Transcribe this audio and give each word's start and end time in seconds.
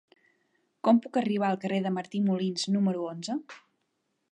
Com 0.87 1.01
puc 1.03 1.19
arribar 1.21 1.51
al 1.51 1.59
carrer 1.65 1.79
de 1.87 1.93
Martí 1.99 2.23
Molins 2.31 2.67
número 2.79 3.07
onze? 3.13 3.39